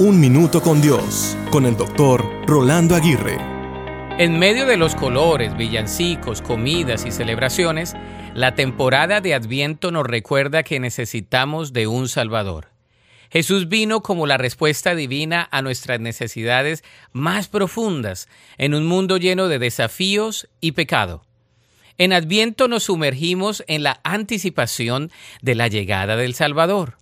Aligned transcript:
Un 0.00 0.20
Minuto 0.20 0.62
con 0.62 0.80
Dios, 0.80 1.36
con 1.50 1.66
el 1.66 1.76
doctor 1.76 2.24
Rolando 2.46 2.94
Aguirre. 2.94 3.36
En 4.16 4.38
medio 4.38 4.64
de 4.64 4.76
los 4.76 4.94
colores, 4.94 5.56
villancicos, 5.56 6.40
comidas 6.40 7.04
y 7.04 7.10
celebraciones, 7.10 7.96
la 8.32 8.54
temporada 8.54 9.20
de 9.20 9.34
Adviento 9.34 9.90
nos 9.90 10.06
recuerda 10.06 10.62
que 10.62 10.78
necesitamos 10.78 11.72
de 11.72 11.88
un 11.88 12.08
Salvador. 12.08 12.68
Jesús 13.28 13.68
vino 13.68 14.00
como 14.00 14.28
la 14.28 14.36
respuesta 14.36 14.94
divina 14.94 15.48
a 15.50 15.62
nuestras 15.62 15.98
necesidades 15.98 16.84
más 17.10 17.48
profundas 17.48 18.28
en 18.56 18.74
un 18.74 18.86
mundo 18.86 19.16
lleno 19.16 19.48
de 19.48 19.58
desafíos 19.58 20.48
y 20.60 20.72
pecado. 20.72 21.24
En 21.98 22.12
Adviento 22.12 22.68
nos 22.68 22.84
sumergimos 22.84 23.64
en 23.66 23.82
la 23.82 23.98
anticipación 24.04 25.10
de 25.42 25.56
la 25.56 25.66
llegada 25.66 26.14
del 26.14 26.34
Salvador. 26.34 26.98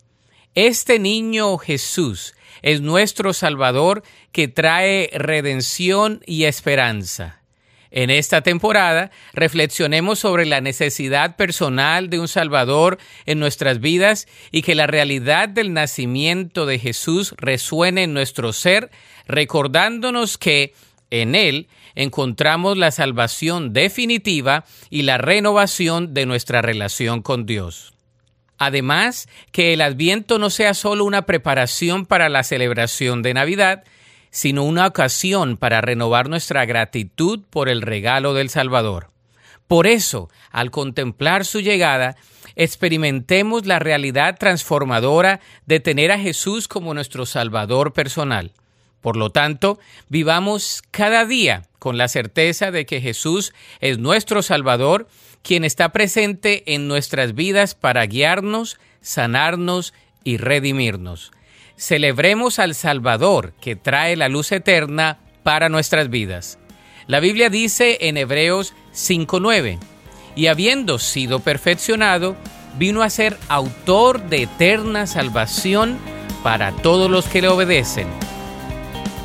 Este 0.54 0.98
niño 0.98 1.58
Jesús 1.58 2.32
es 2.62 2.80
nuestro 2.80 3.32
Salvador 3.32 4.02
que 4.32 4.48
trae 4.48 5.10
redención 5.12 6.22
y 6.26 6.44
esperanza. 6.44 7.42
En 7.90 8.10
esta 8.10 8.42
temporada 8.42 9.10
reflexionemos 9.32 10.18
sobre 10.18 10.44
la 10.44 10.60
necesidad 10.60 11.36
personal 11.36 12.10
de 12.10 12.18
un 12.18 12.28
Salvador 12.28 12.98
en 13.24 13.38
nuestras 13.38 13.80
vidas 13.80 14.26
y 14.50 14.62
que 14.62 14.74
la 14.74 14.86
realidad 14.86 15.48
del 15.48 15.72
nacimiento 15.72 16.66
de 16.66 16.78
Jesús 16.78 17.34
resuene 17.38 18.02
en 18.02 18.12
nuestro 18.12 18.52
ser, 18.52 18.90
recordándonos 19.26 20.36
que 20.36 20.74
en 21.10 21.34
Él 21.34 21.68
encontramos 21.94 22.76
la 22.76 22.90
salvación 22.90 23.72
definitiva 23.72 24.64
y 24.90 25.02
la 25.02 25.18
renovación 25.18 26.12
de 26.12 26.26
nuestra 26.26 26.62
relación 26.62 27.22
con 27.22 27.46
Dios. 27.46 27.95
Además, 28.58 29.28
que 29.52 29.72
el 29.72 29.80
Adviento 29.80 30.38
no 30.38 30.50
sea 30.50 30.74
solo 30.74 31.04
una 31.04 31.22
preparación 31.22 32.06
para 32.06 32.28
la 32.28 32.42
celebración 32.42 33.22
de 33.22 33.34
Navidad, 33.34 33.84
sino 34.30 34.64
una 34.64 34.86
ocasión 34.86 35.56
para 35.56 35.80
renovar 35.80 36.28
nuestra 36.28 36.64
gratitud 36.64 37.40
por 37.50 37.68
el 37.68 37.82
regalo 37.82 38.34
del 38.34 38.50
Salvador. 38.50 39.10
Por 39.66 39.86
eso, 39.86 40.30
al 40.50 40.70
contemplar 40.70 41.44
su 41.44 41.60
llegada, 41.60 42.16
experimentemos 42.54 43.66
la 43.66 43.78
realidad 43.78 44.36
transformadora 44.38 45.40
de 45.66 45.80
tener 45.80 46.12
a 46.12 46.18
Jesús 46.18 46.68
como 46.68 46.94
nuestro 46.94 47.26
Salvador 47.26 47.92
personal. 47.92 48.52
Por 49.06 49.16
lo 49.16 49.30
tanto, 49.30 49.78
vivamos 50.08 50.82
cada 50.90 51.24
día 51.24 51.62
con 51.78 51.96
la 51.96 52.08
certeza 52.08 52.72
de 52.72 52.86
que 52.86 53.00
Jesús 53.00 53.54
es 53.78 53.98
nuestro 53.98 54.42
Salvador 54.42 55.06
quien 55.42 55.62
está 55.62 55.90
presente 55.92 56.74
en 56.74 56.88
nuestras 56.88 57.36
vidas 57.36 57.76
para 57.76 58.04
guiarnos, 58.04 58.80
sanarnos 59.02 59.94
y 60.24 60.38
redimirnos. 60.38 61.30
Celebremos 61.76 62.58
al 62.58 62.74
Salvador 62.74 63.52
que 63.60 63.76
trae 63.76 64.16
la 64.16 64.28
luz 64.28 64.50
eterna 64.50 65.20
para 65.44 65.68
nuestras 65.68 66.10
vidas. 66.10 66.58
La 67.06 67.20
Biblia 67.20 67.48
dice 67.48 67.98
en 68.08 68.16
Hebreos 68.16 68.74
5.9, 68.92 69.78
y 70.34 70.48
habiendo 70.48 70.98
sido 70.98 71.38
perfeccionado, 71.38 72.34
vino 72.76 73.04
a 73.04 73.10
ser 73.10 73.36
autor 73.48 74.28
de 74.28 74.42
eterna 74.42 75.06
salvación 75.06 75.96
para 76.42 76.72
todos 76.72 77.08
los 77.08 77.26
que 77.26 77.40
le 77.40 77.46
obedecen. 77.46 78.08